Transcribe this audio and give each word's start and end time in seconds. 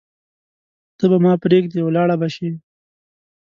ته 0.97 1.05
به 1.11 1.17
ما 1.23 1.33
پریږدې 1.43 1.79
ولاړه 1.83 2.15
به 2.21 2.27
شې 2.35 2.49